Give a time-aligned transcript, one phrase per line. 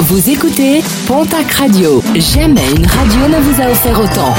[0.00, 2.02] Vous écoutez Pontac Radio.
[2.16, 4.34] Jamais une radio ne vous a offert autant.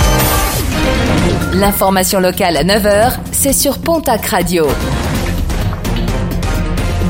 [1.53, 4.67] L'information locale à 9h, c'est sur Pontac Radio.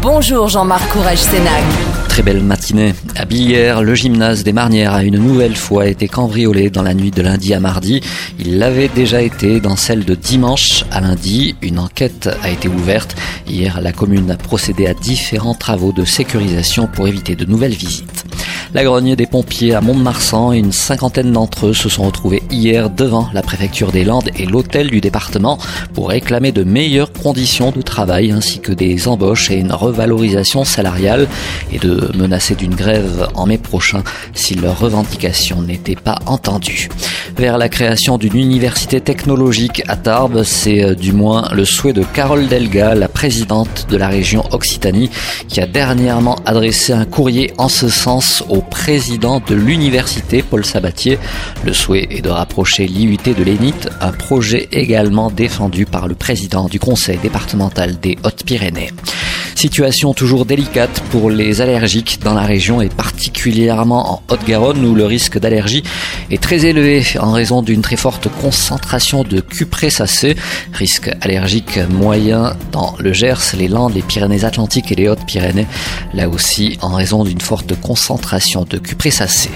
[0.02, 1.64] Bonjour Jean-Marc Courage Sénac.
[2.08, 2.94] Très belle matinée.
[3.18, 7.12] À Billère, le gymnase des Marnières a une nouvelle fois été cambriolé dans la nuit
[7.12, 8.00] de lundi à mardi.
[8.40, 11.58] Il l'avait déjà été dans celle de dimanche à lundi.
[11.62, 13.18] Une enquête a été ouverte.
[13.50, 18.15] Hier, la commune a procédé à différents travaux de sécurisation pour éviter de nouvelles visites.
[18.74, 23.30] La grenier des pompiers à Mont-de-Marsan, une cinquantaine d'entre eux se sont retrouvés hier devant
[23.34, 25.58] la préfecture des Landes et l'hôtel du département
[25.94, 31.28] pour réclamer de meilleures conditions de travail ainsi que des embauches et une revalorisation salariale
[31.72, 36.90] et de menacer d'une grève en mai prochain si leurs revendications n'étaient pas entendues.
[37.38, 42.04] Vers la création d'une université technologique à Tarbes, c'est euh, du moins le souhait de
[42.04, 45.10] Carole Delga, la présidente de la région Occitanie,
[45.48, 51.18] qui a dernièrement adressé un courrier en ce sens au président de l'université, Paul Sabatier.
[51.64, 56.66] Le souhait est de rapprocher l'IUT de l'ENIT, un projet également défendu par le président
[56.66, 58.92] du conseil départemental des Hautes-Pyrénées.
[59.56, 65.06] Situation toujours délicate pour les allergiques dans la région et particulièrement en Haute-Garonne où le
[65.06, 65.82] risque d'allergie
[66.30, 70.36] est très élevé en raison d'une très forte concentration de cupressacées,
[70.74, 75.68] risque allergique moyen dans le Gers, les Landes, les Pyrénées-Atlantiques et les Hautes-Pyrénées,
[76.14, 79.52] là aussi en raison d'une forte concentration de cupressacées.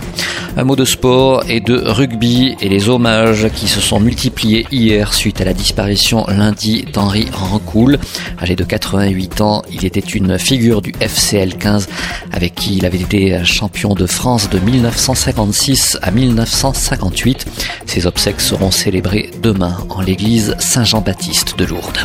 [0.60, 5.14] Un mot de sport et de rugby et les hommages qui se sont multipliés hier
[5.14, 7.98] suite à la disparition lundi d'Henri Rancoul.
[8.42, 11.88] Âgé de 88 ans, il était une figure du FCL 15
[12.34, 17.46] avec qui il avait été champion de France de 1956 à 1958.
[17.86, 22.00] Ses obsèques seront célébrées demain en l'église Saint-Jean-Baptiste de Lourdes.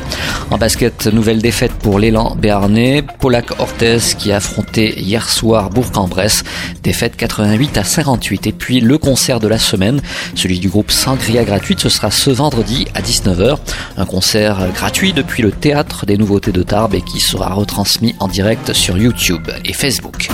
[0.55, 3.03] En basket, nouvelle défaite pour l'élan béarnais.
[3.19, 6.45] Polak Ortez qui a affronté hier soir Bourg-en-Bresse.
[6.85, 8.47] Défaite 88 à 58.
[8.47, 10.01] Et puis le concert de la semaine,
[10.37, 13.57] celui du groupe Sangria gratuite, ce sera ce vendredi à 19h.
[13.97, 18.29] Un concert gratuit depuis le théâtre des nouveautés de Tarbes et qui sera retransmis en
[18.29, 20.29] direct sur YouTube et Facebook.